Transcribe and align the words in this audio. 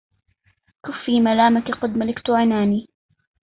كفي 0.85 1.19
ملامك 1.21 1.71
قد 1.71 1.89
ملكت 1.89 2.29
عناني 2.29 2.87